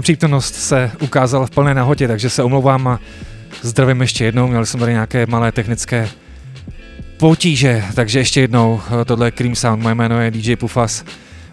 [0.00, 3.00] nepřítomnost se ukázala v plné nahotě, takže se omlouvám a
[3.62, 4.48] zdravím ještě jednou.
[4.48, 6.08] Měl jsem tady nějaké malé technické
[7.16, 11.04] potíže, takže ještě jednou, eh, tohle je Cream Sound, moje jméno je DJ Pufas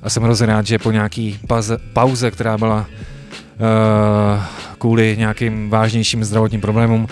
[0.04, 4.42] a jsem hrozně rád, že po nějaký pauze, pauze která byla uh,
[4.78, 7.08] kvůli nějakým vážnějším zdravotním problémům,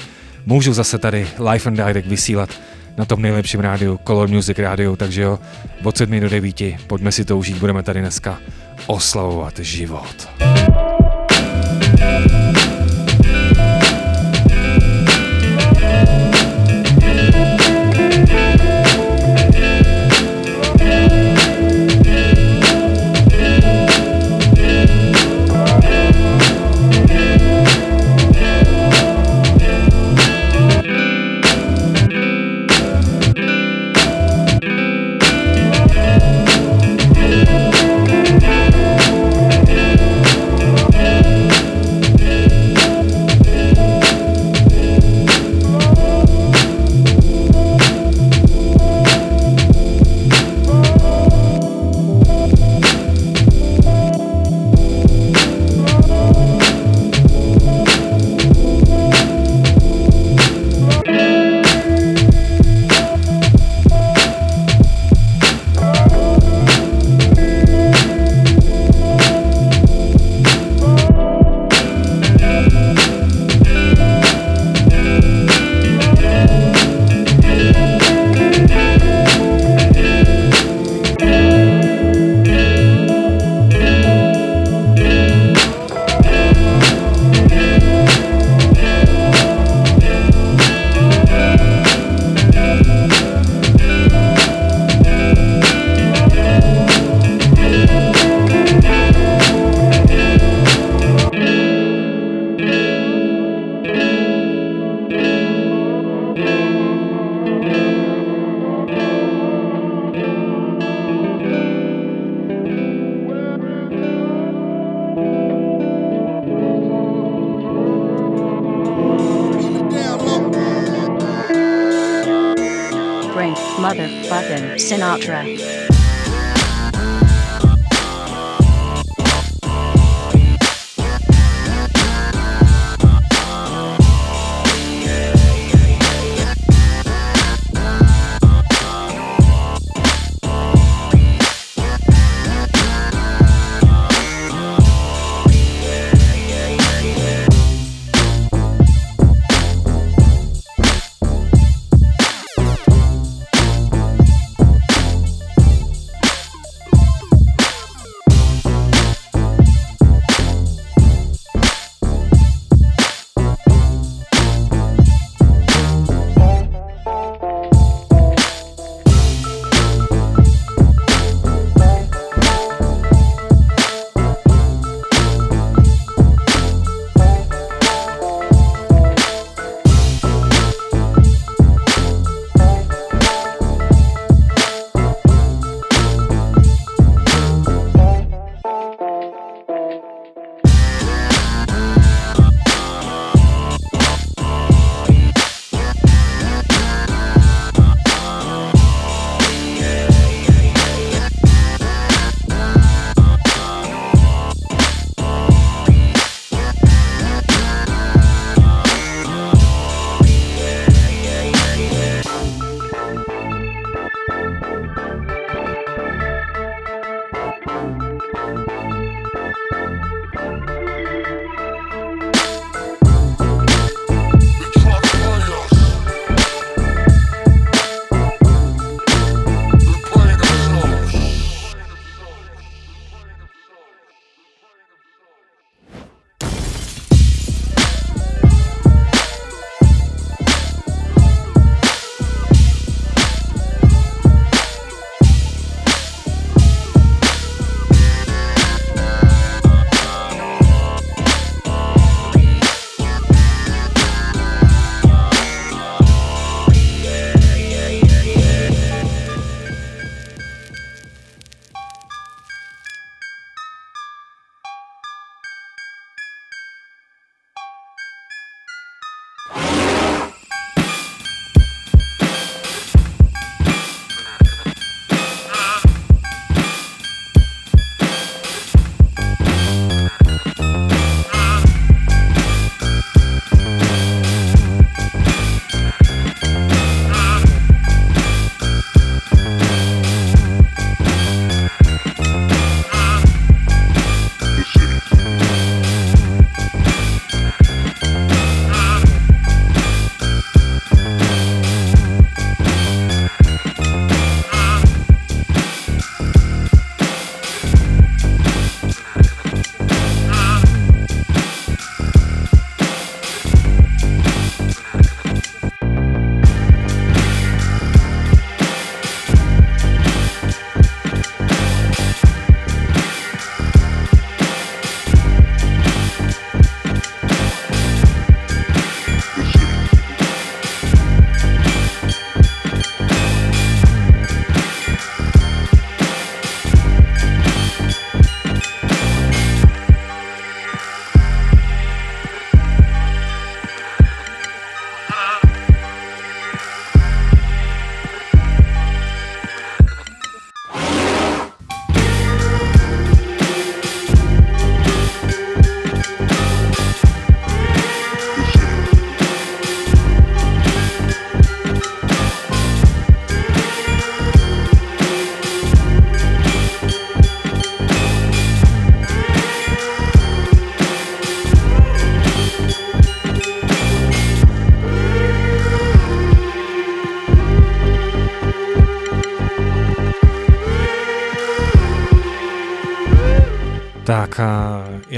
[0.45, 2.49] můžu zase tady live and direct vysílat
[2.97, 5.39] na tom nejlepším rádiu Color Music Radio, takže jo,
[5.83, 8.37] od 7 do 9, pojďme si to užít, budeme tady dneska
[8.87, 10.27] oslavovat život.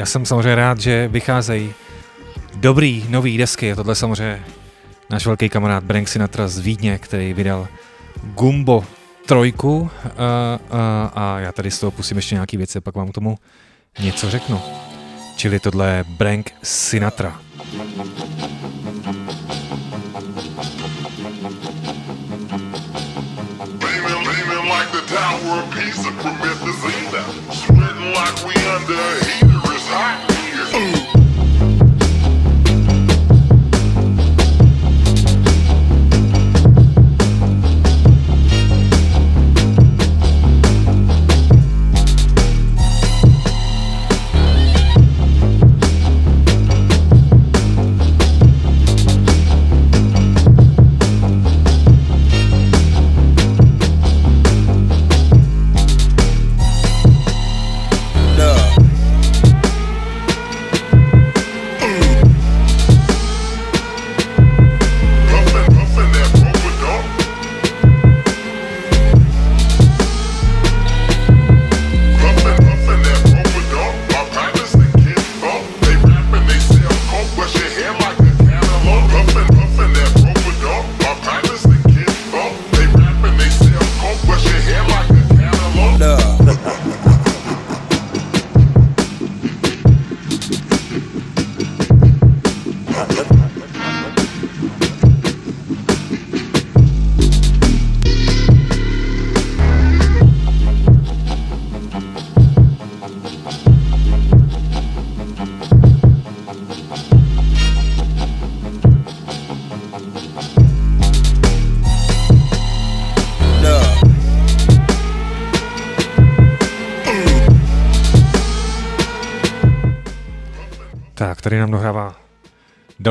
[0.08, 1.74] jsem samozřejmě rád, že vycházejí
[2.56, 3.76] dobrý nový desky.
[3.76, 4.44] Tohle samozřejmě
[5.10, 7.68] náš velký kamarád Brank Sinatra z Vídně, který vydal
[8.24, 8.84] Gumbo
[9.26, 10.12] trojku a, eh,
[10.72, 13.38] a, eh, a já tady z toho pusím ještě nějaký věci, pak vám k tomu
[14.00, 14.62] něco řeknu.
[15.36, 17.40] Čili tohle je Brank Sinatra.
[24.64, 29.47] Like the tower of sweating like we under heat.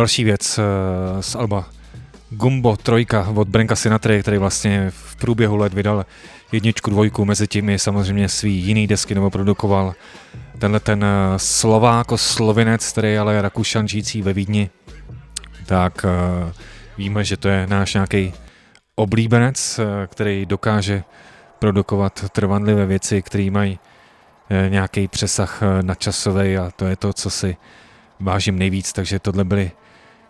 [0.07, 0.63] další věc eh,
[1.23, 1.65] z Alba.
[2.31, 6.07] Gumbo trojka od Branka Sinatry, který vlastně v průběhu let vydal
[6.53, 9.95] jedničku, dvojku, mezi tím je samozřejmě svý jiný desky nebo produkoval.
[10.59, 14.71] Tenhle ten eh, Slováko slovinec, který je ale Rakušan žijící ve Vídni,
[15.67, 16.53] tak eh,
[16.99, 18.33] víme, že to je náš nějaký
[18.95, 21.03] oblíbenec, který dokáže
[21.59, 23.79] produkovat trvanlivé věci, které mají
[24.69, 27.57] nějaký přesah na časový a to je to, co si
[28.21, 29.71] vážím nejvíc, takže tohle byly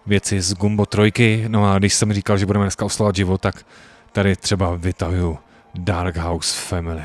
[0.07, 1.45] věci z Gumbo trojky.
[1.49, 3.67] No a když jsem říkal, že budeme dneska oslovat život, tak
[4.13, 5.39] tady třeba vytahuju
[5.75, 7.03] Dark House Family.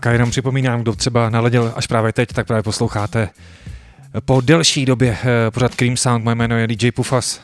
[0.00, 3.28] Tak a jenom připomínám, kdo třeba naleděl až právě teď, tak právě posloucháte
[4.24, 6.24] po delší době eh, pořád Cream Sound.
[6.24, 7.40] Moje jméno je DJ Pufas.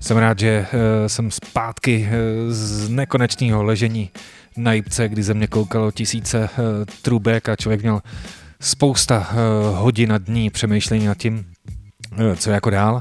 [0.00, 2.14] Jsem rád, že eh, jsem zpátky eh,
[2.52, 4.10] z nekonečného ležení
[4.56, 6.48] na jibce, kdy ze mě koukalo tisíce
[7.02, 8.00] trubek a člověk měl
[8.60, 9.30] spousta
[9.74, 11.46] hodin a dní přemýšlení nad tím,
[12.36, 13.00] co jako dál.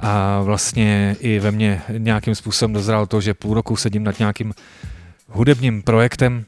[0.00, 4.52] A vlastně i ve mně nějakým způsobem dozrál to, že půl roku sedím nad nějakým
[5.28, 6.44] hudebním projektem,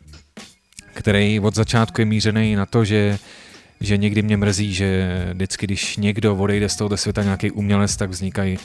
[0.99, 3.19] který od začátku je mířený na to, že
[3.81, 8.11] že někdy mě mrzí, že vždycky, když někdo odejde z tohoto světa nějaký umělec, tak
[8.11, 8.59] vznikají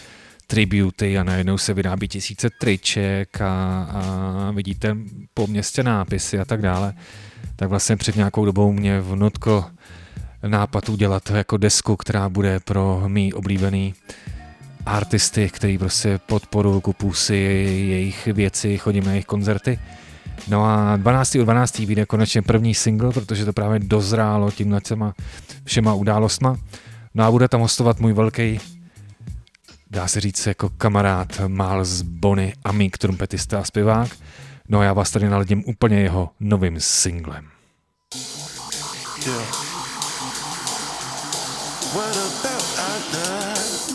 [0.48, 4.96] tributy a najednou se vyrábí tisíce triček a, a vidíte
[5.34, 6.94] po městě nápisy a tak dále.
[7.56, 9.66] Tak vlastně před nějakou dobou mě vnutko
[10.48, 13.94] nápad udělat jako desku, která bude pro mý oblíbený
[14.86, 17.36] artisty, který prostě podporují, kupu si
[17.90, 19.80] jejich věci, chodím na jejich koncerty.
[20.48, 21.36] No a 12.
[21.40, 21.78] u 12.
[21.86, 25.14] vyjde konečně první single, protože to právě dozrálo tímhle těma
[25.66, 26.56] všema událostma.
[27.14, 28.60] No a bude tam hostovat můj velký,
[29.92, 34.10] dá se říct jako kamarád Miles Bonny, amík, trumpetista a zpěvák.
[34.70, 37.46] No a já vás tady naladím úplně jeho novým singlem.
[39.26, 39.64] Yeah.
[41.96, 43.94] What about I die?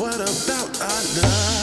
[0.00, 1.59] What about I die?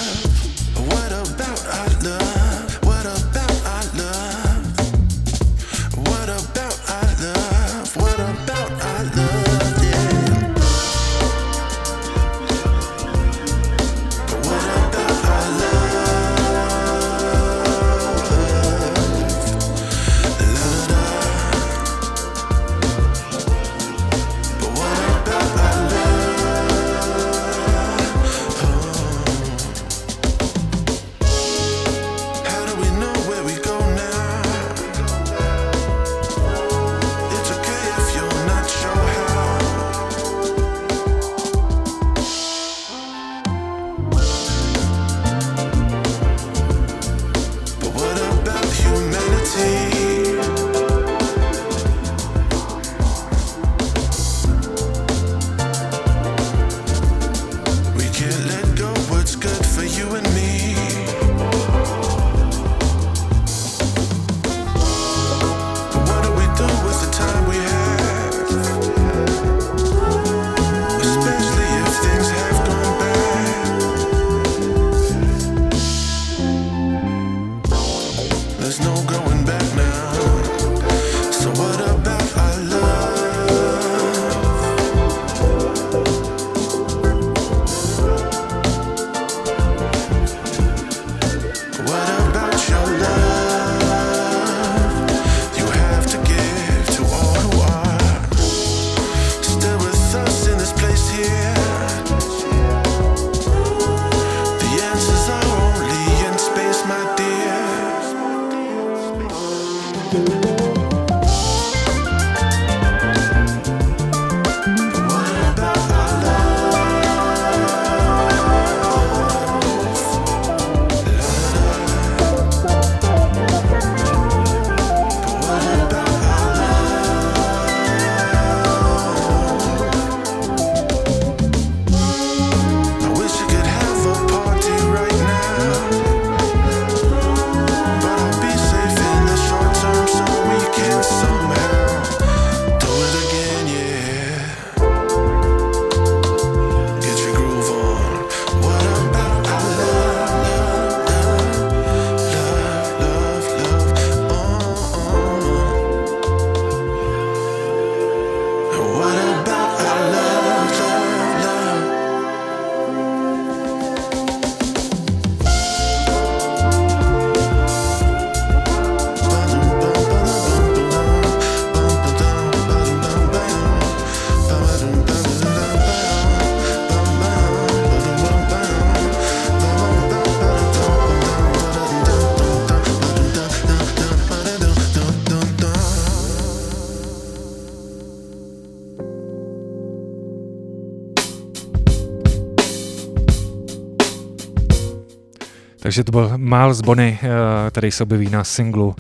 [195.98, 197.28] Takže to byl Miles Bonny, eh,
[197.72, 198.96] který se objeví na singlu,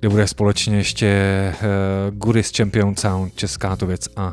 [0.00, 1.54] kde bude společně ještě eh,
[2.10, 4.32] Goodies Champion Sound, česká to věc a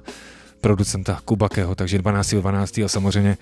[0.62, 2.30] producenta Kubakeho, takže 12.
[2.36, 2.78] 12.
[2.84, 3.38] a samozřejmě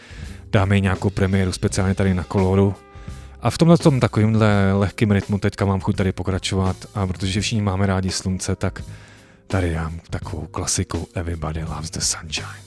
[0.52, 2.76] dáme i nějakou premiéru speciálně tady na Koloru.
[3.41, 7.62] A v tomhle tom takovýmhle lehkým rytmu teďka mám chuť tady pokračovat a protože všichni
[7.62, 8.84] máme rádi slunce, tak
[9.47, 12.62] tady dám takovou klasiku Everybody Loves the Sunshine.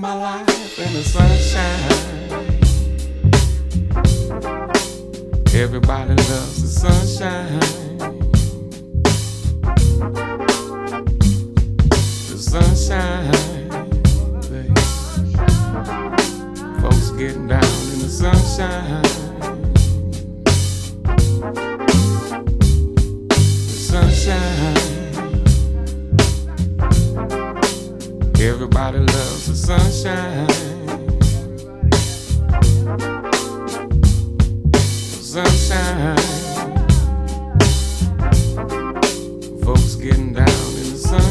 [0.00, 0.49] my life.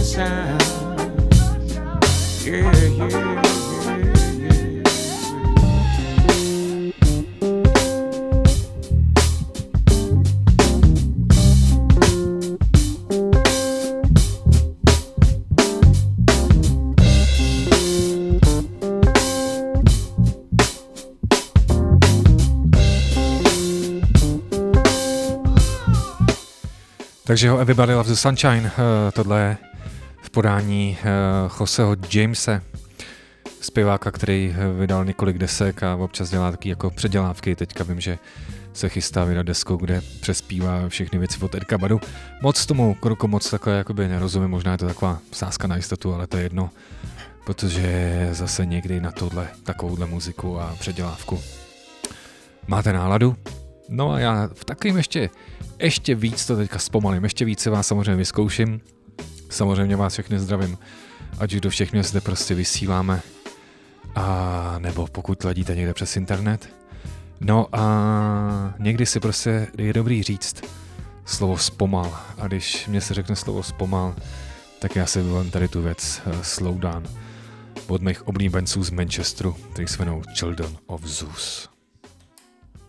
[0.09, 0.57] shine.
[2.43, 3.39] Yeah, yeah.
[27.25, 29.68] Takže ho Everybody Loves the Sunshine, eh, tohle je
[30.31, 31.03] podání eh,
[31.59, 32.61] Joseho Jamese,
[33.61, 37.55] zpěváka, který eh, vydal několik desek a občas dělá taky jako předělávky.
[37.55, 38.17] Teďka vím, že
[38.73, 42.01] se chystá vydat desku, kde přespívá všechny věci od Edka Badu.
[42.41, 46.27] Moc tomu kroku moc takhle jakoby nerozumím, možná je to taková sázka na jistotu, ale
[46.27, 46.69] to je jedno,
[47.45, 51.41] protože zase někdy na tohle takovouhle muziku a předělávku.
[52.67, 53.35] Máte náladu?
[53.91, 55.29] No a já v takovým ještě,
[55.79, 58.81] ještě víc to teďka zpomalím, ještě více vás samozřejmě vyzkouším.
[59.49, 60.77] Samozřejmě vás všechny zdravím,
[61.39, 63.21] ať už do všech měst, kde prostě vysíláme,
[64.15, 66.69] a nebo pokud ladíte někde přes internet.
[67.39, 67.89] No a
[68.79, 70.61] někdy si prostě je dobrý říct
[71.25, 72.19] slovo zpomal.
[72.37, 74.15] A když mě se řekne slovo zpomal,
[74.79, 77.03] tak já si vyvolím tady tu věc eh, Slow Down
[77.87, 81.69] od mých oblíbenců z Manchesteru, který se jmenou Children of Zeus.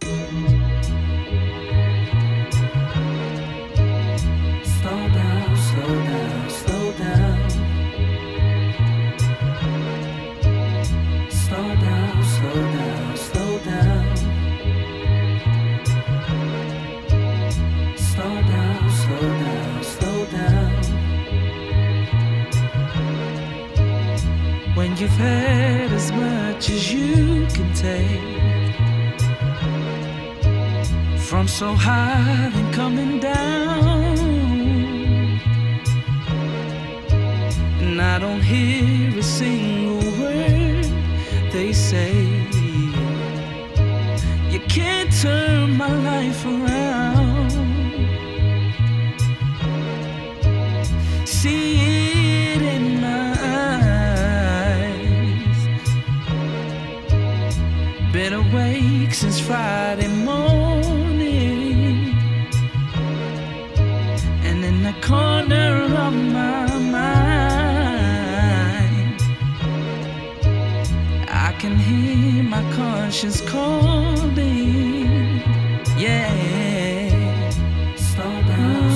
[0.03, 0.70] thank you
[26.61, 29.19] much as you can take
[31.29, 34.19] from so high and coming down.
[37.85, 40.87] And I don't hear a single word
[41.51, 42.13] they say.
[44.53, 46.90] You can't turn my life around.
[59.51, 62.15] Friday morning,
[64.49, 65.73] and in the corner
[66.07, 69.21] of my mind,
[71.47, 74.39] I can hear my conscience calling.
[75.99, 77.49] Yeah,
[77.97, 78.91] slow down,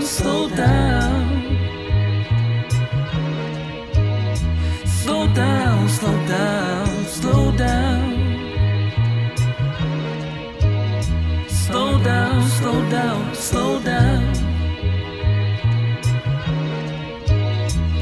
[0.00, 1.28] slow down,
[4.86, 6.67] slow down, slow down, slow down.
[12.90, 14.34] down, slow down.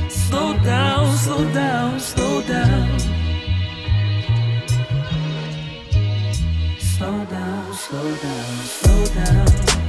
[0.09, 3.01] Slow down, slow down, slow down.
[6.79, 9.86] Slow down, slow down, slow down.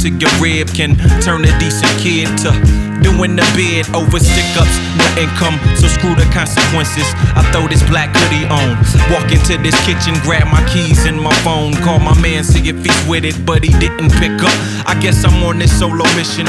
[0.00, 2.48] to your rib can turn a decent kid to
[3.04, 7.04] doing the bid over stick ups, nothing come, so screw the consequences.
[7.36, 8.80] I throw this black hoodie on,
[9.12, 12.80] walk into this kitchen, grab my keys and my phone, call my man, see if
[12.82, 14.56] he's with it, but he didn't pick up.
[14.88, 16.46] I guess I'm on this solo mission.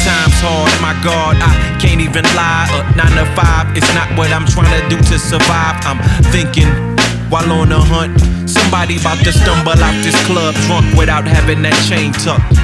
[0.00, 2.68] Time's hard, my God, I can't even lie.
[2.72, 5.76] A nine to five is not what I'm trying to do to survive.
[5.84, 6.00] I'm
[6.32, 6.68] thinking
[7.28, 8.16] while on a hunt,
[8.48, 12.63] somebody about to stumble out this club drunk without having that chain tucked.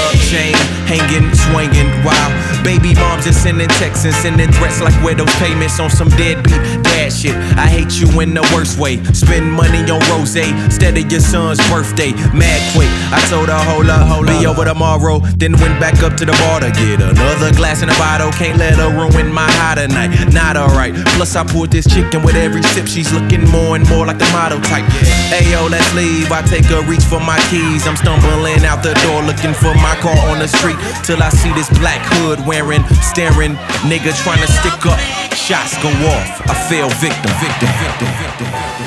[2.63, 6.61] Baby moms just sending texts and sending threats like where those payments on some deadbeat
[7.01, 7.33] that shit.
[7.57, 9.01] I hate you in the worst way.
[9.17, 12.13] Spend money on rose instead of your son's birthday.
[12.31, 12.89] Mad quick.
[13.09, 14.37] I told her, hold up, hold up.
[14.45, 15.17] over tomorrow.
[15.41, 18.29] Then went back up to the bar to get another glass and a bottle.
[18.37, 20.13] Can't let her ruin my high tonight.
[20.31, 20.93] Not alright.
[21.17, 22.85] Plus, I poured this chicken with every sip.
[22.85, 24.85] She's looking more and more like the model type.
[25.33, 26.31] Ayo, let's leave.
[26.31, 27.87] I take a reach for my keys.
[27.89, 30.77] I'm stumbling out the door looking for my car on the street.
[31.01, 33.55] Till I see this black hood wearing, staring
[33.89, 34.99] nigga trying to stick up.
[35.35, 36.41] Shots go off.
[36.49, 37.31] I feel victim.
[37.39, 38.80] victim, victim, victim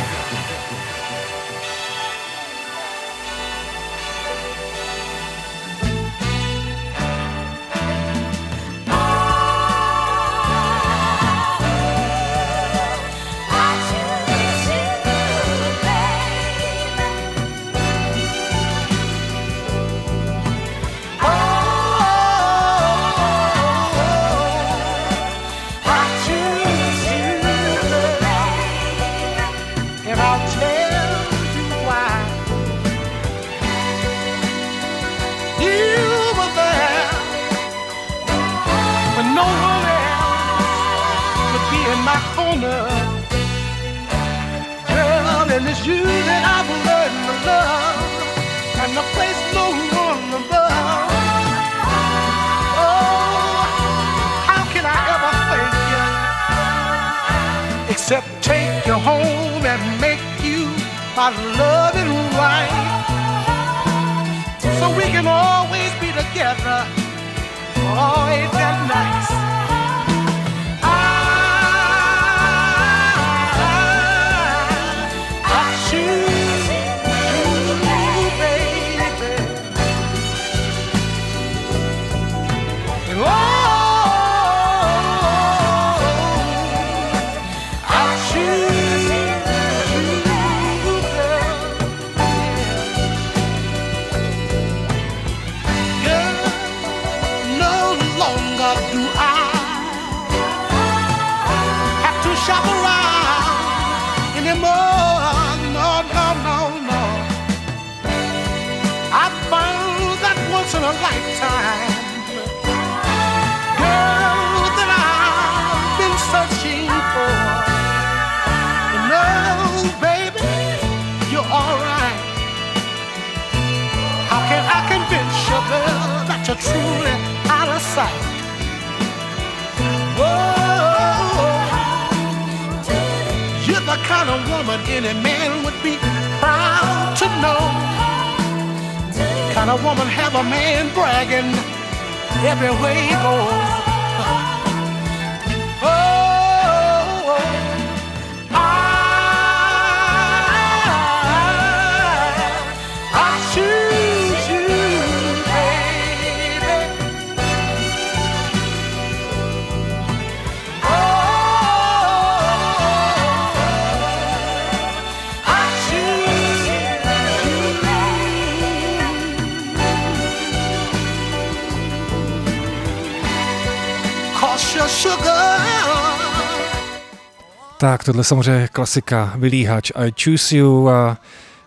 [177.85, 181.16] Tak, tohle samozřejmě klasika, vylíhač, I choose you a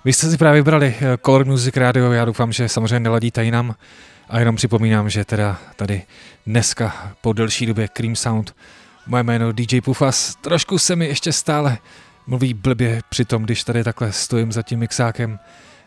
[0.05, 3.75] vy jste si právě vybrali eh, Color Music Radio, já doufám, že samozřejmě neladíte jinam
[4.29, 6.01] a jenom připomínám, že teda tady
[6.47, 8.55] dneska po delší době Cream Sound,
[9.07, 11.77] moje jméno DJ Pufas, trošku se mi ještě stále
[12.27, 15.39] mluví blbě při tom, když tady takhle stojím za tím mixákem,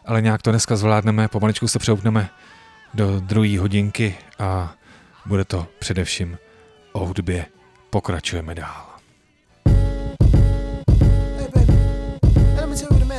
[0.07, 2.31] ale nějak to dneska zvládneme, pomaličku se přehoupneme
[2.95, 4.73] do druhé hodinky a
[5.27, 6.39] bude to především
[6.93, 7.47] o hudbě.
[7.91, 8.90] Pokračujeme dál.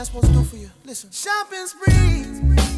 [0.01, 0.71] man's supposed to do for you?
[0.83, 1.11] Listen.
[1.11, 2.70] Shopping spree.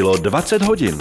[0.00, 0.94] Bylo 20 hodin.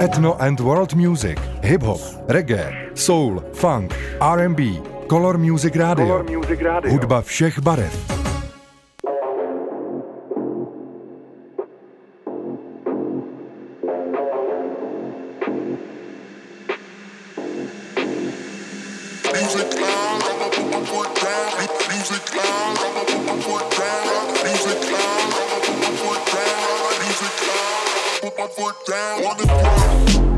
[0.00, 4.60] Ethno and World Music, hip-hop, reggae, soul, funk, R&B,
[5.08, 6.06] Color Music Radio.
[6.06, 6.90] Color Music Radio.
[6.92, 8.15] Hudba všech barev.
[28.48, 30.35] foot down on the floor.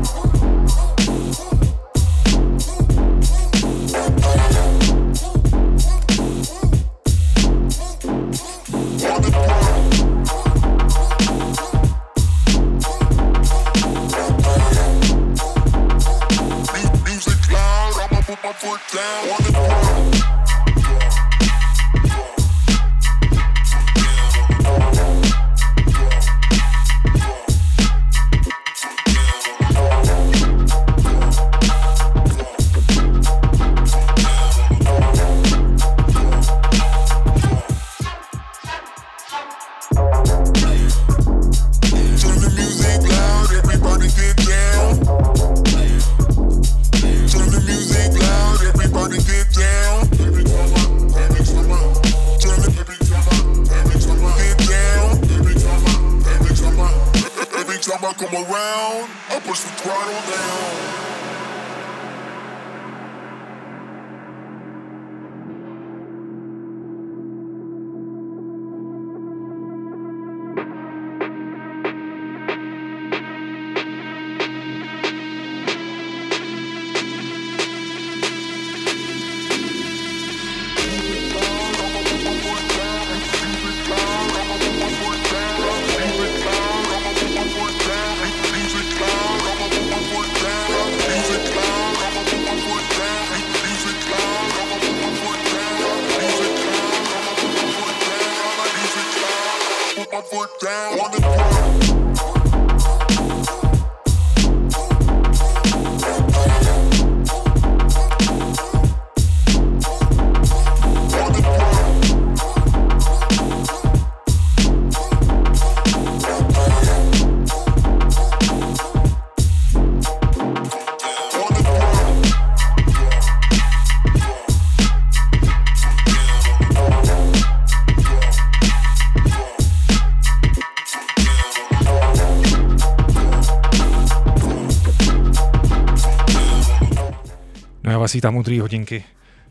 [138.13, 139.03] vítám u druhé hodinky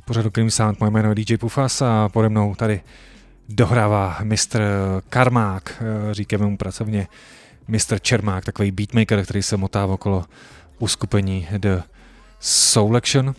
[0.04, 0.80] pořadu Cream Sound.
[0.80, 2.80] Moje jméno je DJ Pufas a pode mnou tady
[3.48, 4.62] dohrává mistr
[5.10, 7.08] Karmák, eh, říkáme mu pracovně
[7.68, 10.24] mistr Čermák, takový beatmaker, který se motá okolo
[10.78, 11.82] uskupení The
[12.96, 13.34] Action.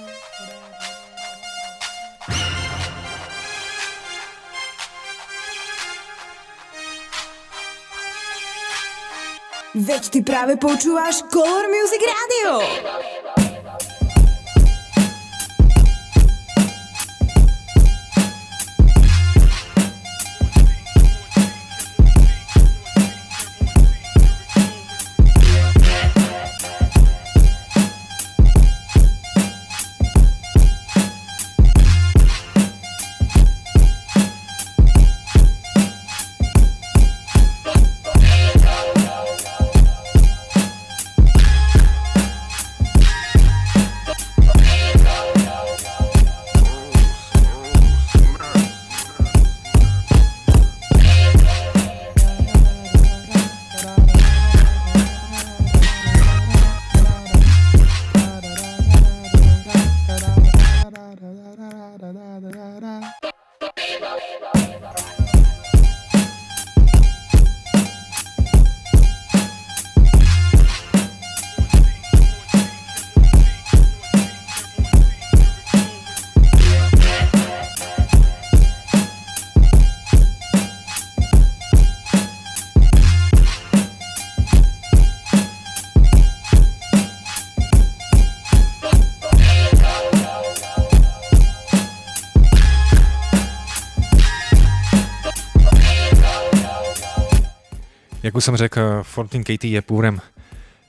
[9.75, 12.51] Veď ty práve počúvaš Color Music Radio.
[98.57, 100.21] jsem řekl, Fontaine Katie je původem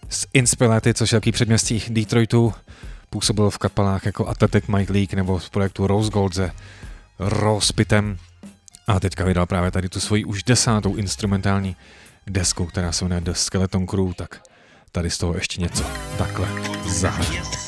[0.09, 2.53] z Inspirity, což je takový předměstí Detroitu.
[3.11, 6.51] Působil v kapelách jako Athletic Mike League nebo v projektu Rose Gold se
[7.19, 8.17] Rospitem.
[8.87, 11.77] A teďka vydal právě tady tu svoji už desátou instrumentální
[12.27, 14.43] desku, která se jmenuje The Skeleton Crew, tak
[14.93, 15.85] tady z toho ještě něco
[16.19, 16.49] takhle
[16.95, 17.64] zahrát.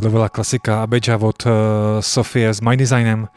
[0.00, 1.52] tohle byla klasika Abeja od uh,
[2.00, 3.28] Sofie s My Designem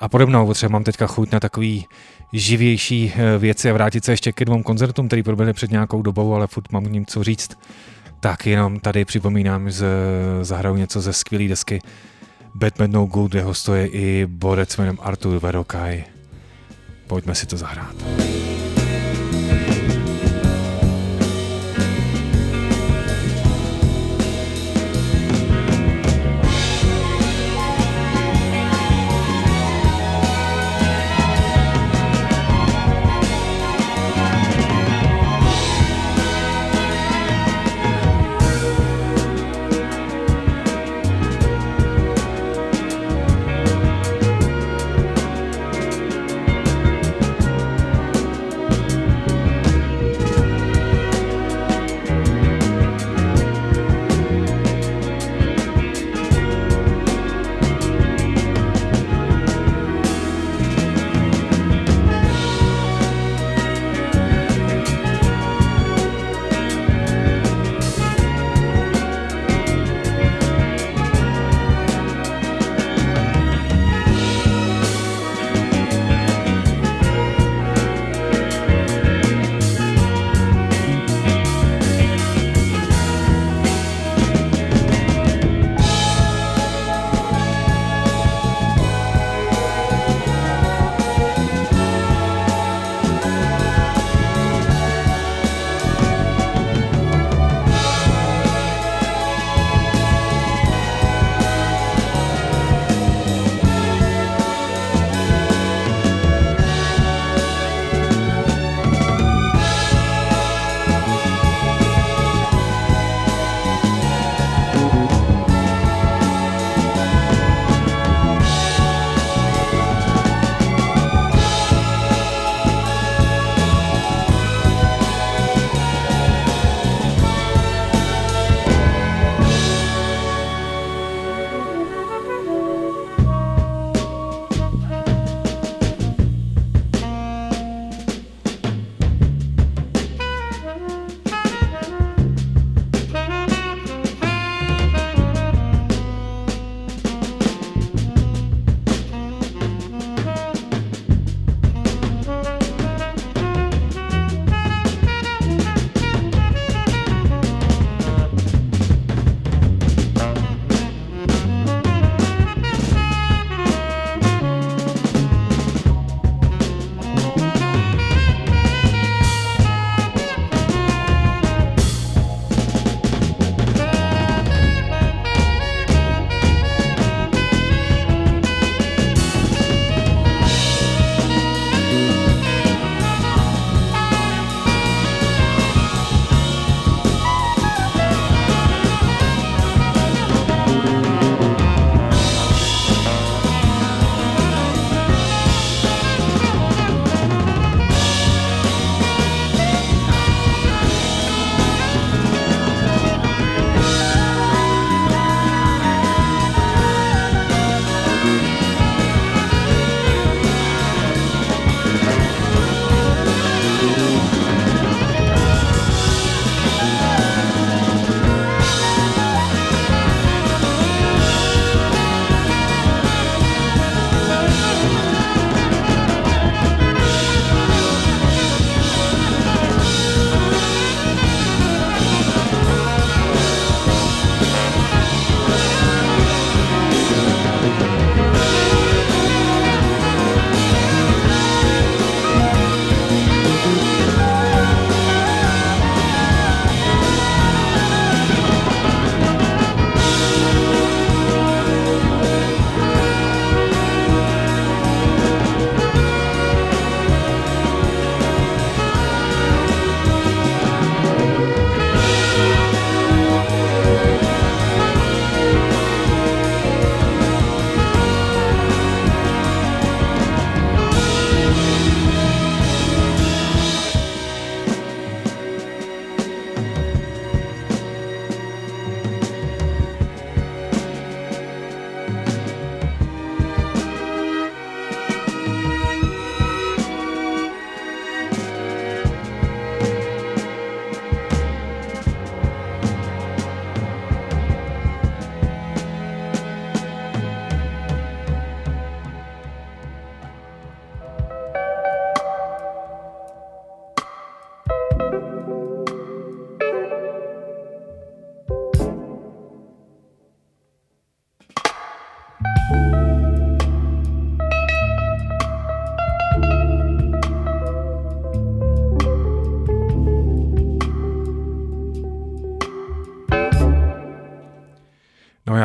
[0.00, 0.52] a podobnou.
[0.52, 1.86] Třeba mám teďka chuť na takový
[2.32, 6.34] živější eh, věci a vrátit se ještě ke dvou koncertům, který proběhly před nějakou dobou,
[6.34, 7.58] ale furt mám k ním co říct.
[8.20, 9.86] Tak jenom tady připomínám, že
[10.40, 11.78] eh, zahraju něco ze skvělé desky
[12.54, 16.04] Batman No Good, kde hostuje i borec jménem Artur Verokaj.
[17.06, 17.94] Pojďme si to zahrát.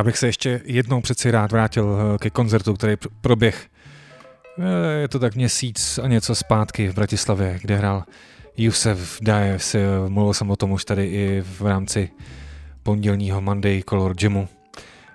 [0.09, 5.19] bych se ještě jednou přeci rád vrátil eh, ke koncertu, který proběh eh, je to
[5.19, 8.03] tak měsíc a něco zpátky v Bratislavě, kde hrál
[8.57, 9.75] Jusef Dajev.
[9.75, 12.09] Eh, mluvil jsem o tom už tady i v rámci
[12.83, 14.47] pondělního Monday Color Jamu.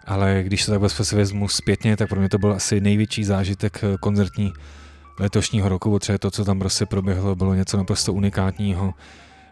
[0.06, 3.80] Ale když to tak bezpečně vezmu zpětně, tak pro mě to byl asi největší zážitek
[4.00, 4.52] koncertní
[5.20, 8.94] letošního roku, protože to, co tam prostě proběhlo, bylo něco naprosto unikátního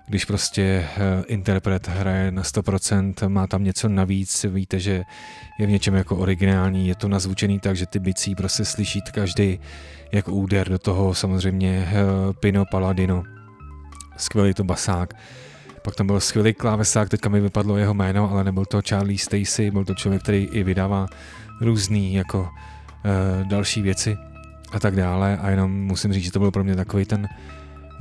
[0.07, 5.03] když prostě eh, interpret hraje na 100%, má tam něco navíc, víte, že
[5.61, 9.61] je v něčem jako originální, je to nazvučený tak, že ty bicí prostě slyší každý
[10.13, 11.95] jako úder do toho samozřejmě eh,
[12.41, 13.23] Pino Paladino.
[14.17, 15.15] Skvělý to basák.
[15.83, 19.71] Pak tam byl skvělý klávesák, teďka mi vypadlo jeho jméno, ale nebyl to Charlie Stacy,
[19.71, 21.07] byl to člověk, který i vydává
[21.61, 22.49] různý jako
[23.05, 24.17] eh, další věci
[24.73, 27.29] a tak dále a jenom musím říct, že to byl pro mě takový ten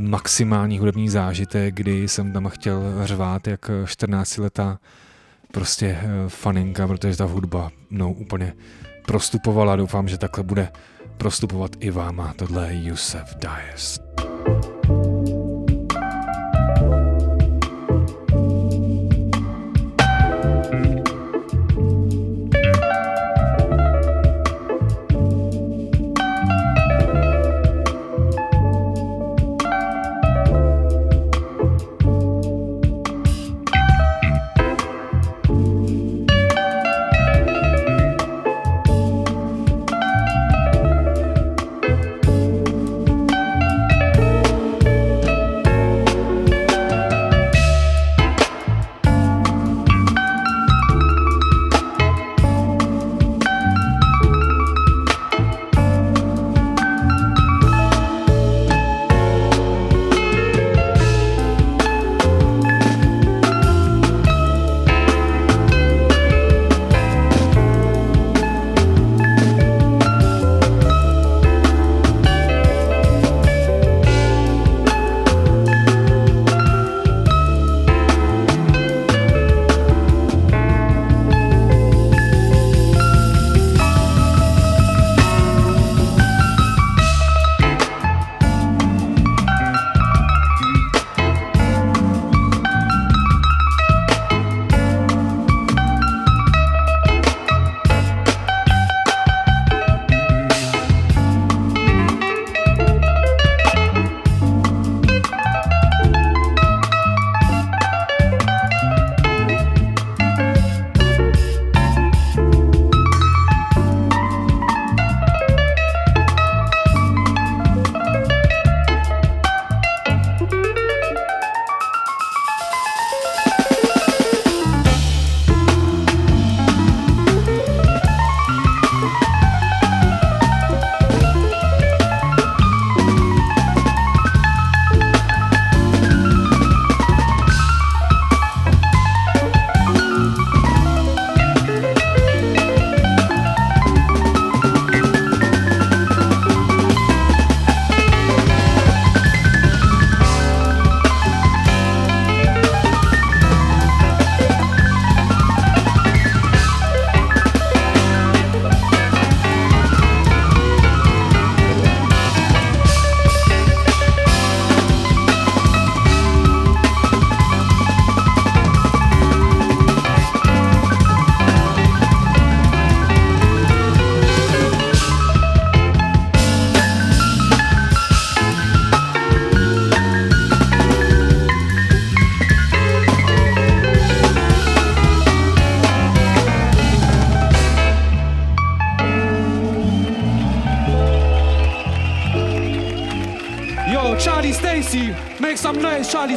[0.02, 4.78] maximální hudební zážitek, kdy jsem tam chtěl řvát jak 14-letá
[5.52, 8.54] prostě eh, faninka, protože ta hudba mnou úplně
[9.06, 9.76] prostupovala.
[9.76, 10.72] Doufám, že takhle bude
[11.18, 13.99] prostupovat i vám a tohle je Yusef Dias.
[14.18, 15.40] thank you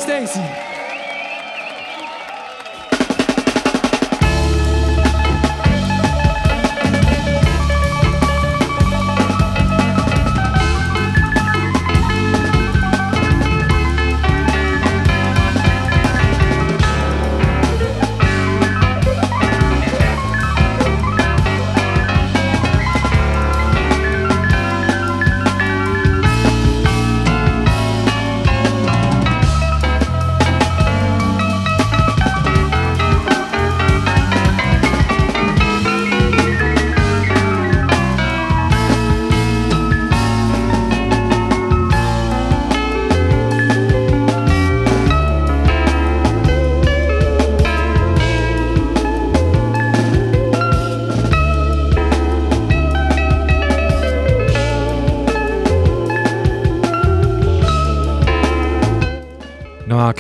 [0.01, 0.43] Stacy.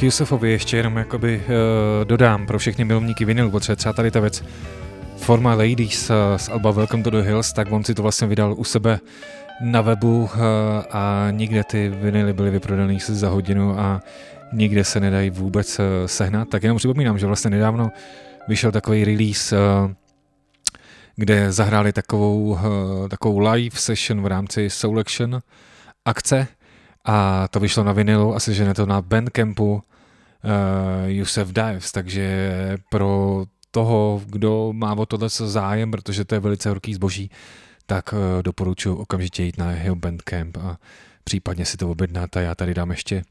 [0.04, 1.44] Jusefovi ještě jenom jakoby uh,
[2.04, 4.44] dodám pro všechny milovníky vinylu, protože třeba tady ta věc
[5.16, 8.54] Forma Ladies uh, z Alba Welcome to the Hills, tak on si to vlastně vydal
[8.58, 9.00] u sebe
[9.62, 10.30] na webu uh,
[10.90, 14.00] a nikde ty vinily byly vyprodaný se za hodinu a
[14.52, 16.48] nikde se nedají vůbec uh, sehnat.
[16.48, 17.90] Tak jenom připomínám, že vlastně nedávno
[18.48, 19.90] vyšel takový release uh,
[21.16, 22.60] kde zahráli takovou, uh,
[23.08, 25.40] takovou live session v rámci Soul Action
[26.04, 26.46] akce
[27.04, 29.82] a to vyšlo na vinilu, asi že ne to na Bandcampu
[31.06, 32.48] Yusef eh, Dives, takže
[32.88, 37.30] pro toho, kdo má o tohle zájem, protože to je velice horký zboží,
[37.86, 40.76] tak eh, doporučuji okamžitě jít na jeho Bandcamp a
[41.24, 43.22] případně si to objednat a já tady dám ještě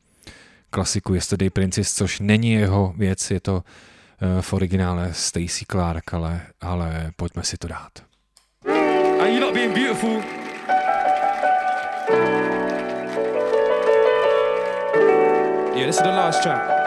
[0.69, 3.63] klasiku Yesterday Princess, což není jeho věc, je to
[4.37, 7.91] eh, v originále Stacy Clark, ale, ale pojďme si to dát.
[9.19, 10.21] Are you not being beautiful?
[15.75, 16.82] Yeah, this is the last track.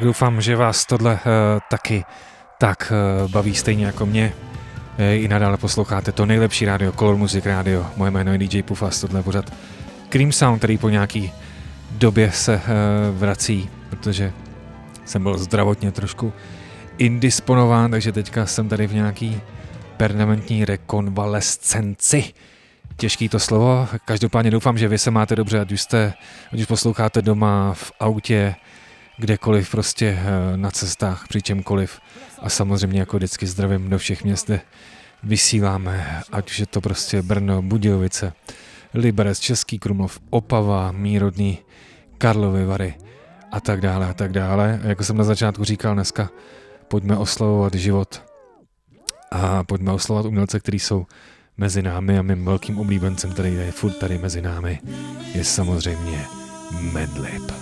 [0.00, 2.04] tak doufám, že vás tohle eh, taky
[2.58, 2.92] tak
[3.24, 4.32] eh, baví stejně jako mě.
[4.98, 7.86] Eh, I nadále posloucháte to nejlepší rádio, Color Music Radio.
[7.96, 9.52] Moje jméno je DJ Pufas, tohle je pořad
[10.08, 11.32] Cream Sound, který po nějaký
[11.90, 12.60] době se
[13.12, 14.32] vrací, protože
[15.04, 16.32] jsem byl zdravotně trošku
[16.98, 19.40] indisponován, takže teďka jsem tady v nějaký
[19.96, 22.24] permanentní rekonvalescenci.
[22.96, 26.12] Těžký to slovo, každopádně doufám, že vy se máte dobře, ať už, jste,
[26.52, 28.54] ať už posloucháte doma, v autě,
[29.20, 32.00] kdekoliv prostě eh, na cestách, při čemkoliv.
[32.42, 34.60] A samozřejmě jako vždycky zdravím do všech měst, kde
[35.22, 38.32] vysíláme, ať už je to prostě Brno, Budějovice,
[38.94, 41.58] Liberec, Český Krumlov, Opava, Mírodný,
[42.18, 42.94] Karlovy Vary
[43.52, 44.80] a tak dále a tak dále.
[44.84, 46.28] A jako jsem na začátku říkal dneska,
[46.88, 48.22] pojďme oslavovat život
[49.30, 51.06] a pojďme oslavovat umělce, kteří jsou
[51.56, 54.80] mezi námi a mým velkým oblíbencem, který je furt tady mezi námi,
[55.34, 56.24] je samozřejmě
[56.92, 57.52] Medlib.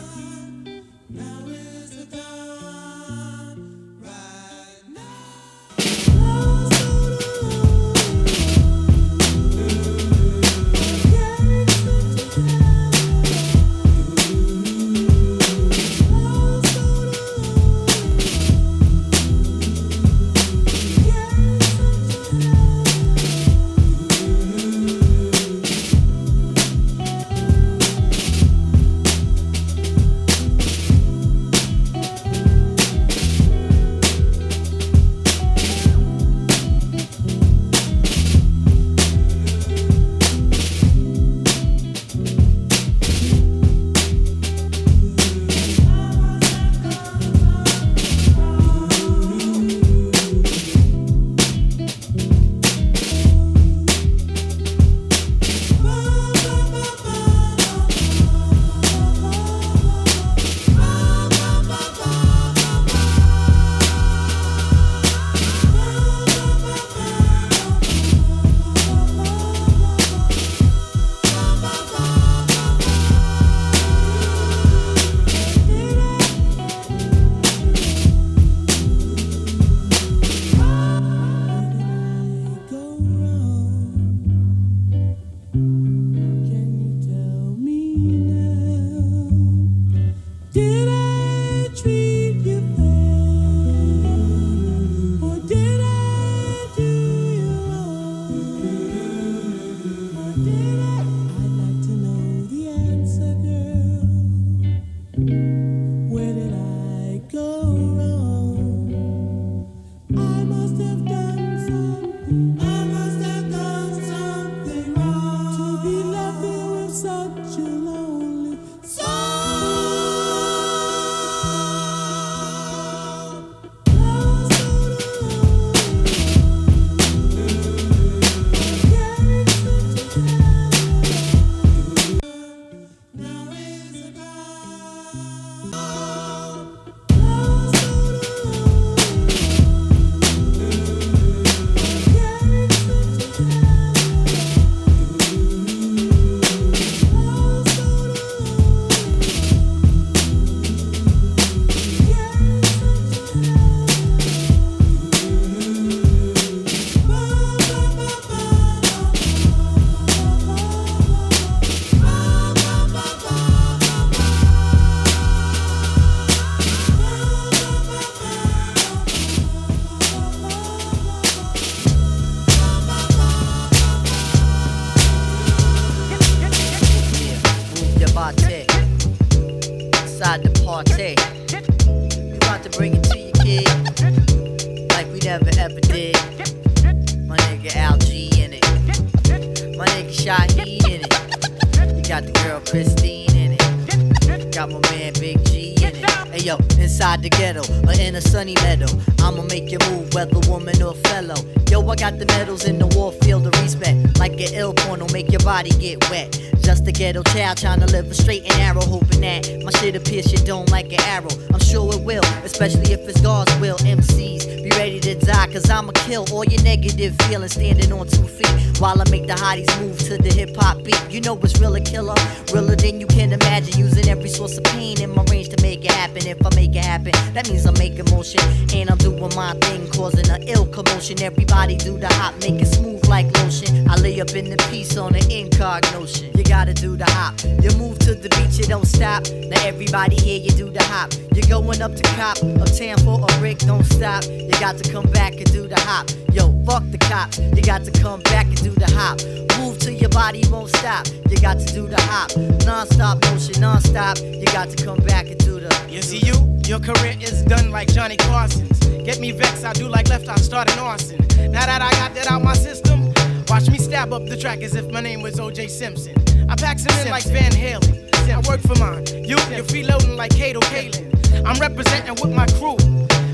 [189.99, 191.97] nigga Shaheed in it.
[191.97, 194.55] You got the girl Christine in it.
[194.55, 196.11] Got my man Big G in it.
[196.29, 198.87] Hey yo, inside the ghetto or in a sunny meadow.
[199.21, 201.35] I'ma make you move, whether woman or fellow.
[201.71, 204.19] Yo, I got the medals in the war field of respect.
[204.19, 206.33] Like an ill point'll make your body get wet.
[206.63, 209.97] Just a ghetto child trying to live a straight and narrow, hoping that my shit
[209.97, 211.31] appears pierce don't like an arrow.
[211.53, 213.77] I'm sure it will, especially if it's God's will.
[213.79, 218.25] MCs be ready to die, cause I'ma kill all your negative feelings standing on two
[218.27, 221.01] feet while I make the hotties move to the hip hop beat.
[221.11, 222.15] You know it's real a killer,
[222.53, 223.79] realer than you can imagine.
[223.79, 226.27] Using every source of pain in my range to make it happen.
[226.27, 228.41] If I make it happen, that means I'm making motion
[228.75, 231.23] and I'm doing my thing, causing an ill commotion.
[231.23, 233.89] Everybody do the hop, make it smooth like lotion.
[233.89, 236.37] I lay up in the piece on an incognotion.
[236.37, 237.41] You gotta do the hop.
[237.45, 239.23] You move to the beach, you don't stop.
[239.49, 241.15] Now everybody here, you do the hop.
[241.35, 244.25] You're going up to cop, uptown for a brick, don't stop.
[244.25, 246.09] You got to come back and do the hop.
[246.33, 249.21] Yo, fuck the cops, you got to come back and do the hop.
[249.59, 252.31] Move till your body won't stop, you got to do the hop.
[252.67, 255.69] Non stop motion, non stop, you got to come back and do the.
[255.89, 256.35] You see, you,
[256.67, 258.79] your career is done like Johnny Carson's.
[259.05, 261.19] Get me vexed, I do like left, I start an arson.
[261.53, 263.13] Now that I got that out my system,
[263.47, 266.17] watch me stab up the track as if my name was OJ Simpson.
[266.51, 268.07] I pack some in like Van Halen.
[268.29, 269.07] I work for mine.
[269.25, 271.15] You, you're freeloading like Kato Kalin.
[271.47, 272.77] I'm representing with my crew.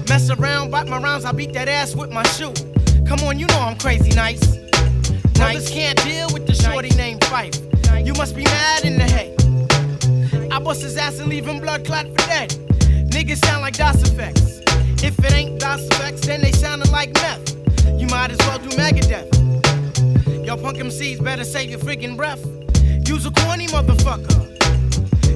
[0.08, 2.52] Mess around, bite my rhymes, I beat that ass with my shoe.
[3.06, 4.40] Come on, you know I'm crazy nice.
[5.34, 7.56] Brothers can't deal with the shorty named Fife.
[8.04, 9.34] You must be mad in the hay.
[10.50, 12.50] I bust his ass and leave him blood clot for dead.
[13.14, 14.60] Niggas sound like DOS effects.
[15.02, 17.56] If it ain't DOS effects, then they sounding like meth.
[17.98, 19.32] You might as well do Megadeth.
[20.46, 22.44] Y'all punk MCs better save your freaking breath.
[23.08, 24.32] Use a corny motherfucker.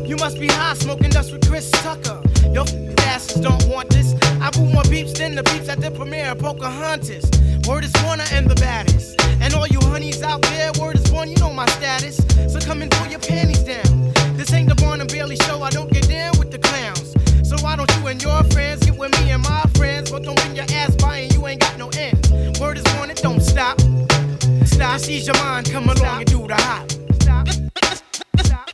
[0.06, 2.22] You must be high smoking dust with Chris Tucker.
[2.52, 2.66] Your
[3.00, 4.14] asses don't want this.
[4.48, 7.28] I boo more beeps than the beeps at the premiere of Pocahontas.
[7.68, 9.20] Word is Warner and the baddest.
[9.42, 12.16] And all you honeys out there, word is born, you know my status.
[12.50, 14.10] So come and pull your panties down.
[14.38, 17.08] This ain't the Barnum Bailey show, I don't get down with the clowns.
[17.46, 20.10] So why don't you and your friends get with me and my friends?
[20.10, 22.56] But don't bring your ass by and you ain't got no end.
[22.58, 23.78] Word is born, it don't stop.
[24.64, 26.18] Stop, seize your mind, come along Stop.
[26.20, 26.92] and do the hop.
[27.20, 28.46] Stop.
[28.46, 28.67] Stop.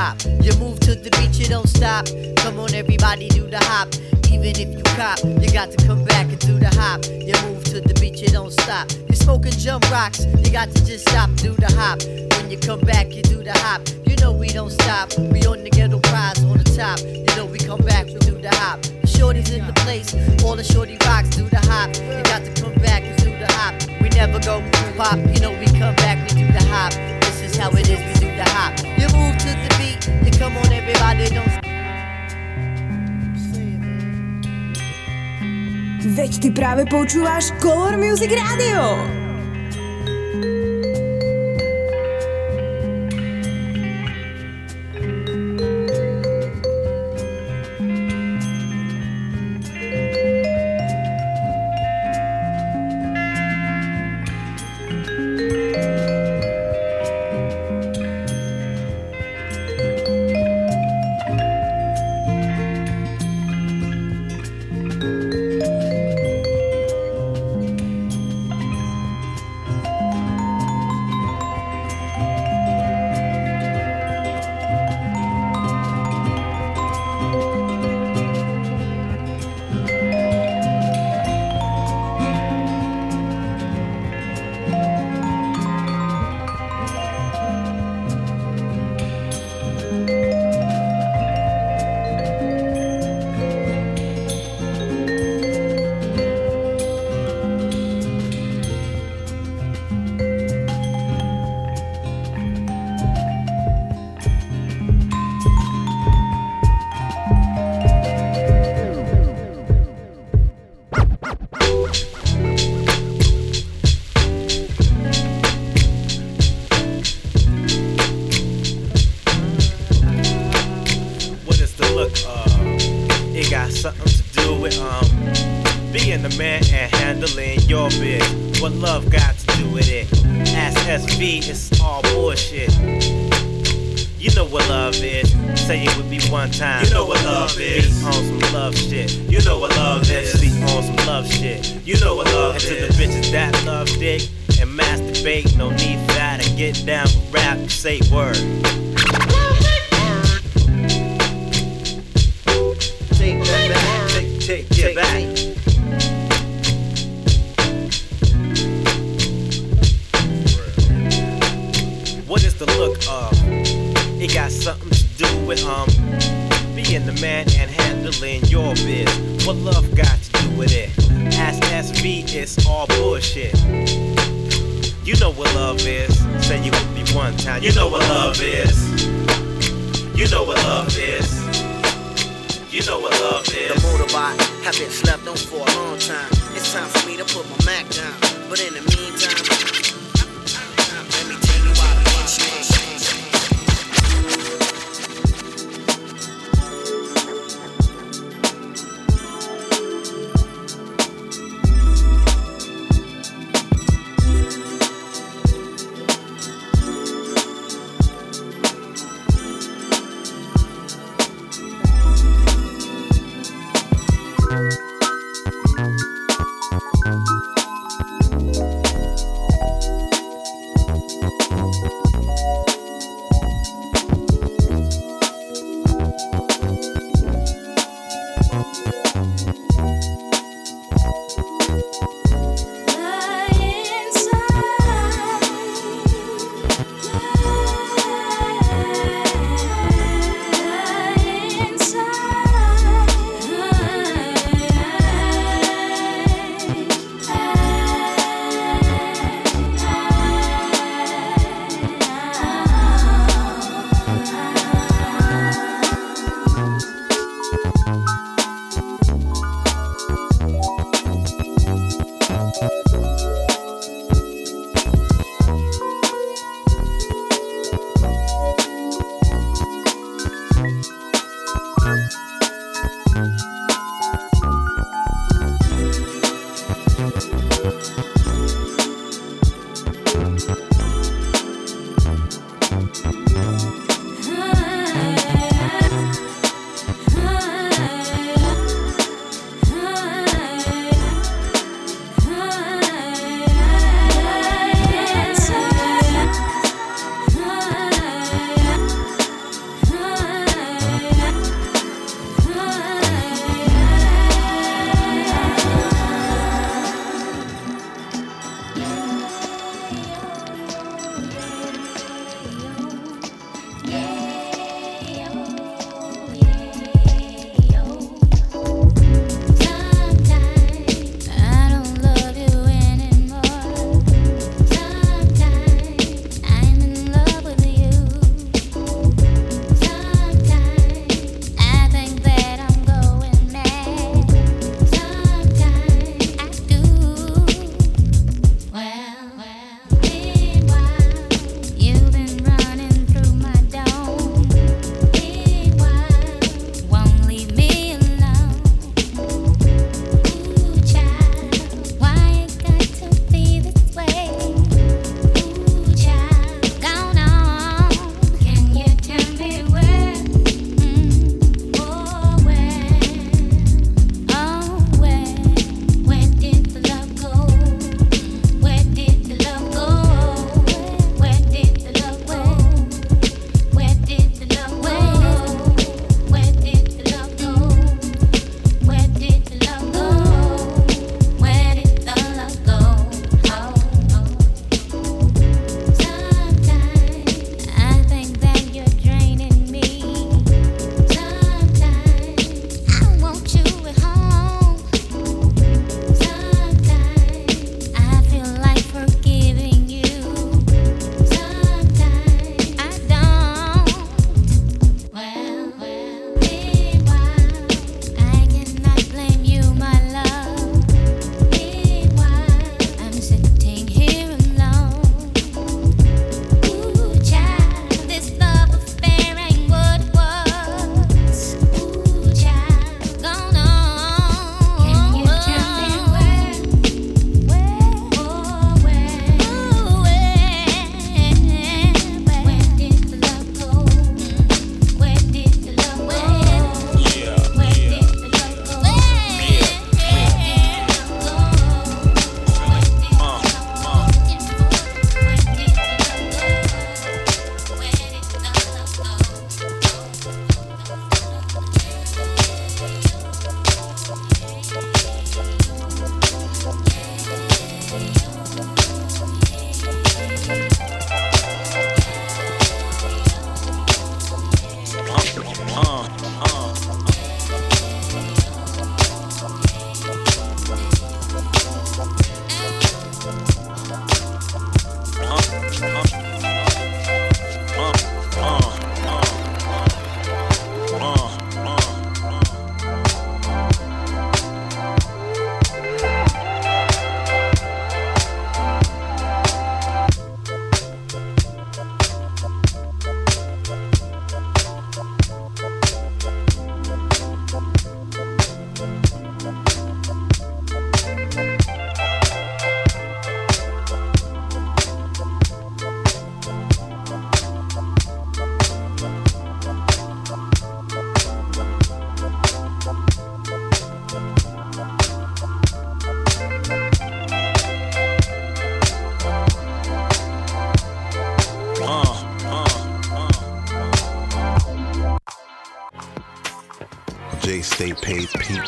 [0.00, 0.16] top.
[0.42, 2.06] You move to the beat, you don't stop.
[2.42, 3.88] Come on, everybody, do the hop.
[4.32, 6.98] Even if you cop, you got to come back and do the hop.
[7.28, 8.88] You move to the beat, you don't stop.
[9.08, 11.98] You smoking jump rocks, you got to just stop, do the hop.
[12.36, 13.80] When you come back, you do the hop.
[14.08, 15.06] You know we don't stop.
[15.32, 16.96] We on the ghetto prize on the top.
[17.04, 18.80] You know we come back, we do the hop.
[19.04, 20.08] The shorties in the place,
[20.44, 21.88] all the shorty rocks, do the hop.
[22.16, 23.74] You got to come back and do the hop.
[24.00, 24.64] We never go
[24.96, 26.92] pop, you know we come back, we do the hop.
[27.26, 28.00] This is how it is.
[28.14, 28.72] We to hop.
[29.00, 31.52] You move to the beat, you come on everybody, don't
[36.00, 38.98] Veď ty práve počúvaš Color Music Radio.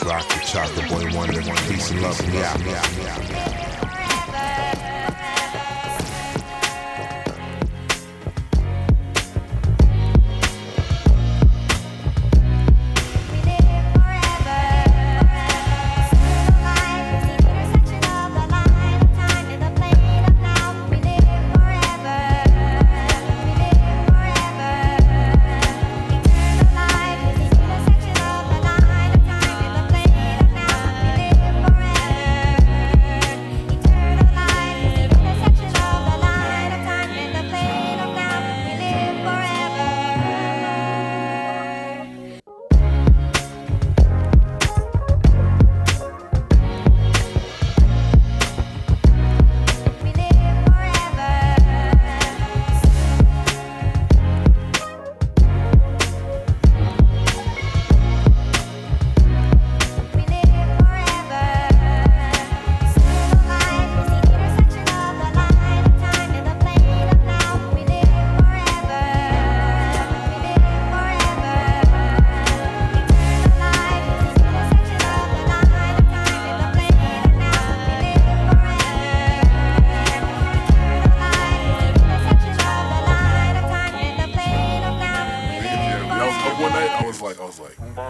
[0.01, 1.29] rock the chocolate boy, one
[1.69, 2.92] piece of love, yeah.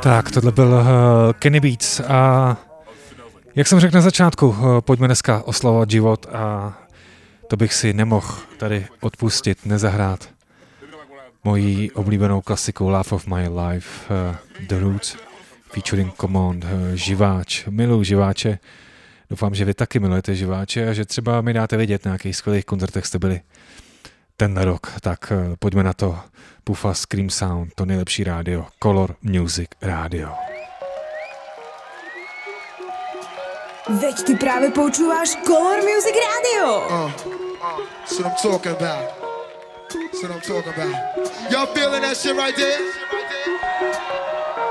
[0.03, 0.87] Tak, tohle byl uh,
[1.39, 2.57] Kenny Beats a
[3.55, 6.73] jak jsem řekl na začátku, uh, pojďme dneska oslavovat život a
[7.49, 10.29] to bych si nemohl tady odpustit, nezahrát
[11.45, 13.89] mojí oblíbenou klasiku Love of My Life,
[14.29, 14.37] uh,
[14.69, 15.17] The Roots,
[15.73, 17.67] featuring Command, uh, Živáč.
[17.71, 18.59] Miluji Živáče,
[19.31, 22.65] doufám, že vy taky milujete Živáče a že třeba mi dáte vědět, na jakých skvělých
[22.65, 23.41] koncertech jste byli
[24.37, 24.93] ten rok.
[25.01, 26.19] Tak eh, pojďme na to.
[26.65, 28.67] Pufa Scream Sound, to nejlepší rádio.
[28.83, 30.31] Color Music Radio.
[34.01, 36.87] Veď ty právě počúváš Color Music Radio.
[36.89, 37.11] Uh, uh,
[38.07, 38.45] so I'm That's
[40.23, 40.95] what I'm talking about.
[41.53, 42.81] Y'all feeling that shit right there?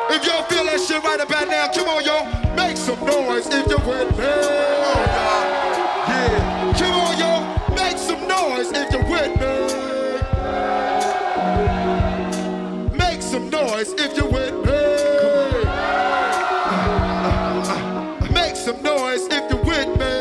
[0.10, 2.56] If y'all feel that shit right about now, come on, y'all.
[2.56, 4.24] Make some noise if you're with me.
[4.26, 5.71] Oh, God.
[13.72, 14.80] voice if you're with me.
[18.34, 20.12] make some noise if you're with me.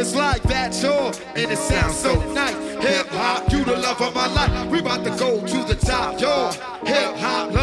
[0.00, 2.54] It's like that, y'all, and it sounds so nice.
[2.84, 4.66] Hip hop, you the love of my life.
[4.70, 6.52] We about to go to the top, y'all.
[6.86, 7.53] Hip hop,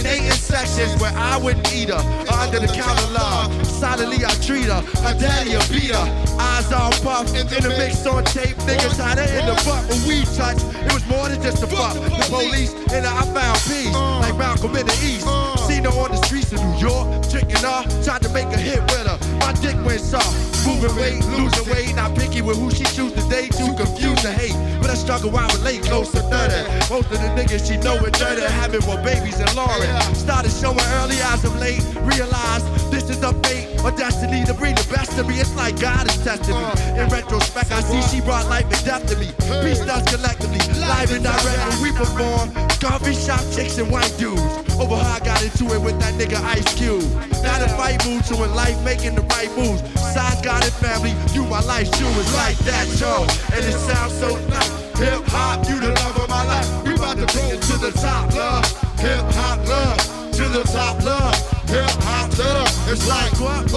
[0.03, 2.01] Dating sessions where I wouldn't eat her.
[2.33, 4.81] Under the counter love, solidly I treat her.
[5.05, 6.35] Her daddy a beat her.
[6.39, 8.55] Eyes all puffed, in the mix on tape.
[8.65, 10.57] Niggas how in the butt when we touch.
[10.85, 11.93] It was more than just a fuck.
[11.93, 13.93] The police, and I found peace.
[13.93, 15.27] Like Malcolm in the East.
[15.71, 18.81] Seen her on the streets of New York, tricking her, tried to make a hit
[18.91, 19.15] with her.
[19.39, 20.27] My dick went soft,
[20.67, 21.95] moving weight, losing weight.
[21.95, 24.51] Not picky with who she choose Date too confused to hate.
[24.83, 26.91] But I struggle, I relate close to 30.
[26.91, 29.87] Most of the niggas she know it dirty, having with babies and Lauren.
[30.13, 33.69] Started showing early eyes of late, realized this is a fate.
[33.87, 36.99] a destiny to bring the best to me, it's like God is testing me.
[36.99, 39.29] In retrospect, I see she brought life and death to me.
[39.63, 42.51] Peace does collectively, live and direct we perform.
[42.83, 44.43] Coffee shop chicks and white dudes.
[44.81, 47.05] Over how I got into to it with that nigga Ice Cube.
[47.45, 49.81] Not a fight mood, so in life making the right moves.
[50.13, 53.23] Side God and family, you my life, you is like that, yo.
[53.53, 54.71] And it sounds so nice.
[54.99, 56.67] Hip hop, you the love of my life.
[56.85, 58.65] We about to go to the top, love.
[58.99, 59.97] Hip hop, love.
[60.37, 61.35] To the top, love.
[61.69, 62.69] Hip hop, love.
[62.91, 63.71] It's like what,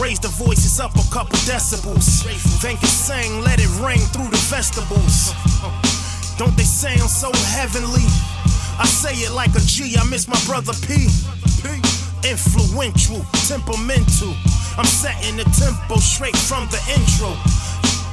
[0.00, 2.22] Raise the voices up a couple decibels.
[2.60, 5.32] Think and sing, let it ring through the vegetables.
[6.38, 8.04] Don't they sound so heavenly?
[8.78, 11.08] I say it like a G, I miss my brother P
[12.28, 14.34] influential, temperamental.
[14.76, 17.30] I'm setting the tempo straight from the intro.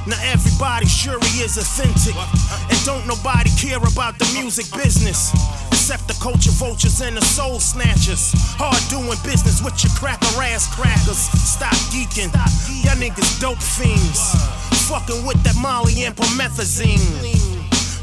[0.06, 2.14] Now everybody sure he is authentic.
[2.70, 5.32] And don't nobody care about the music business.
[5.72, 8.32] Except the culture vultures and the soul snatchers.
[8.56, 11.18] Hard doing business with your cracker ass crackers.
[11.18, 12.32] Stop geeking.
[12.84, 14.20] Y'all niggas dope fiends.
[14.88, 17.02] Fucking with that Molly and promethazine.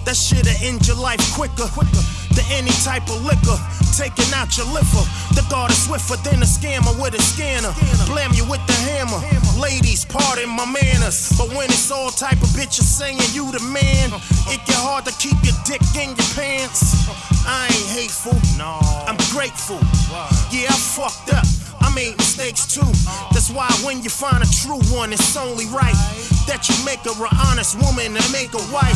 [0.06, 1.66] That shit'll end your life quicker.
[1.72, 2.04] quicker
[2.36, 3.58] to any type of liquor.
[3.96, 5.04] Taking out your liver.
[5.36, 7.72] The guard is swifter than a scammer with a scanner.
[8.08, 9.20] Blam you with the hammer.
[9.60, 11.32] Ladies, pardon my manners.
[11.38, 14.10] But when it's all type of bitches saying you the man.
[14.48, 17.08] It get hard to keep your dick in your pants.
[17.46, 18.36] I ain't hateful.
[18.58, 18.80] No.
[19.08, 19.80] I'm grateful.
[20.52, 21.46] Yeah, I fucked up.
[21.92, 22.88] I made mistakes too.
[23.34, 25.98] That's why when you find a true one, it's only right
[26.48, 28.96] that you make her an honest woman and make her wife.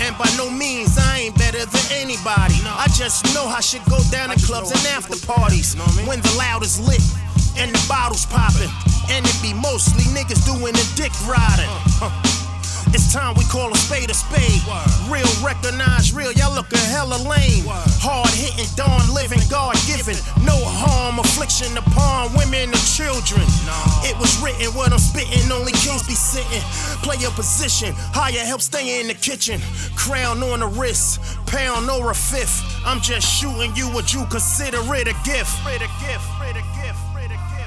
[0.00, 2.54] And by no means, I ain't better than anybody.
[2.64, 5.74] I just know how shit go down to clubs and after parties
[6.06, 7.02] when the loud is lit
[7.58, 8.70] and the bottles popping.
[9.10, 11.70] And it be mostly niggas doing the dick riding.
[12.94, 14.60] It's time we call a spade a spade.
[15.10, 16.30] Real, recognize real.
[16.32, 17.64] Y'all lookin' hella lame.
[18.02, 20.14] Hard hitting, dawn living, God given.
[20.46, 23.42] No harm, affliction upon women and children.
[24.06, 26.62] It was written what I'm spitting, Only kings be sitting.
[27.02, 27.92] Play your position.
[28.14, 29.60] Higher help stay in the kitchen.
[29.96, 32.62] Crown on the wrist, pound or a fifth.
[32.86, 33.90] I'm just shooting you.
[33.94, 35.54] Would you consider it a gift?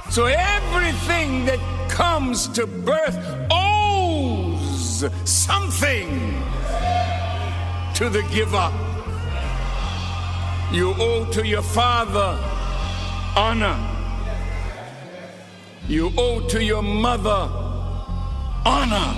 [0.10, 1.60] So everything that
[1.91, 3.18] comes to birth.
[3.52, 3.69] All
[5.23, 6.41] something
[7.95, 8.71] to the giver.
[10.71, 12.38] You owe to your father
[13.35, 13.77] honor.
[15.88, 17.47] You owe to your mother
[18.65, 19.13] honor.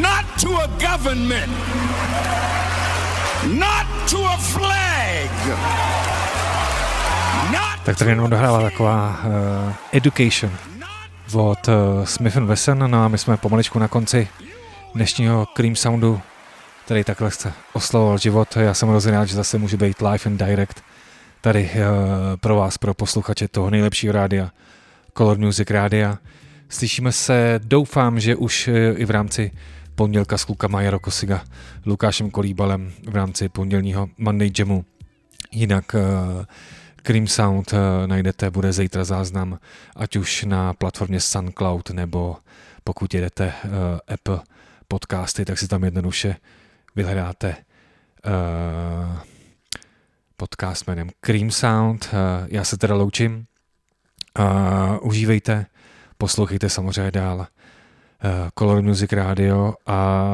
[0.00, 1.52] Not to a government.
[3.48, 5.30] not to a flag.
[7.52, 9.20] Not tak tady jenom dohrála taková
[9.64, 10.50] uh, Education
[11.32, 14.28] od uh, Smith Wesson, no a my jsme pomaličku na konci
[14.94, 16.20] dnešního Cream Soundu,
[16.84, 18.56] který takhle se oslovoval život.
[18.56, 20.82] Já jsem hrozně rád, že zase můžu být live and direct
[21.40, 21.80] tady uh,
[22.36, 24.50] pro vás, pro posluchače toho nejlepšího rádia,
[25.18, 26.18] Color Music Rádia.
[26.68, 29.50] Slyšíme se, doufám, že už i v rámci
[29.96, 31.44] pondělka s klukama Jaro Kosiga,
[31.86, 34.84] Lukášem Kolíbalem v rámci pondělního Monday Jamu.
[35.52, 36.00] Jinak uh,
[36.96, 39.58] Cream Sound uh, najdete, bude zítra záznam,
[39.96, 42.36] ať už na platformě SunCloud nebo
[42.84, 43.70] pokud jedete uh,
[44.14, 44.40] Apple
[44.88, 46.36] podcasty, tak si tam jednoduše
[46.96, 47.56] vyhledáte
[48.26, 49.16] uh,
[50.36, 52.08] podcast jménem Cream Sound.
[52.12, 52.18] Uh,
[52.50, 53.46] já se teda loučím.
[54.38, 55.66] Uh, užívejte,
[56.18, 57.46] poslouchejte samozřejmě dál
[58.24, 60.24] Eh, Color Music Radio a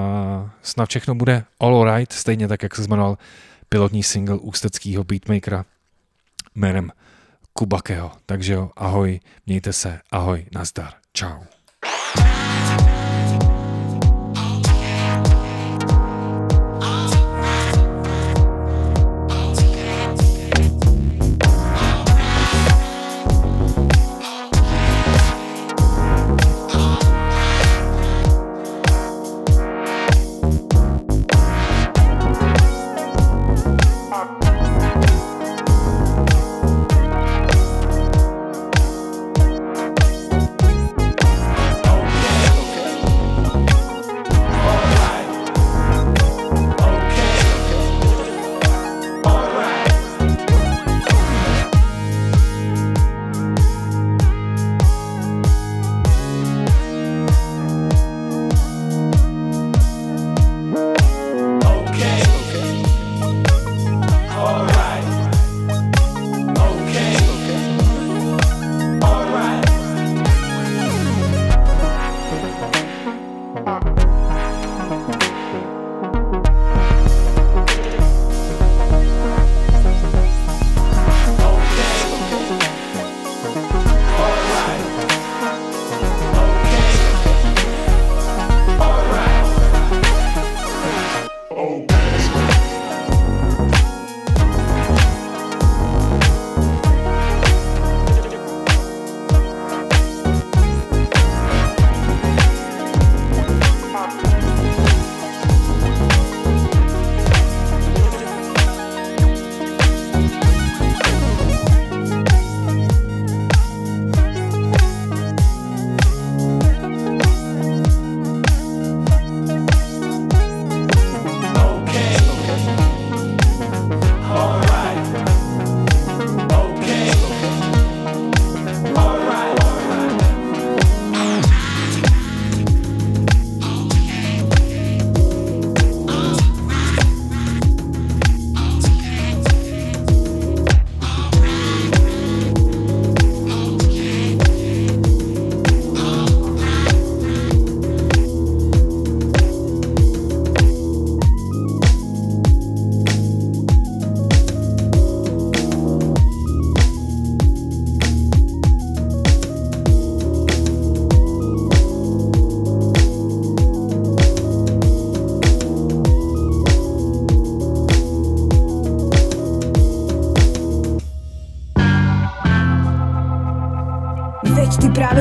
[0.62, 3.18] snad všechno bude all right, stejně tak, jak se jmenoval
[3.68, 5.64] pilotní single ústeckého beatmakera
[6.54, 6.92] jménem
[7.52, 8.12] Kubakeho.
[8.26, 11.40] Takže jo, ahoj, mějte se, ahoj, nazdar, čau.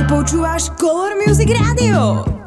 [0.09, 2.40] počúvaš Color Music Radio.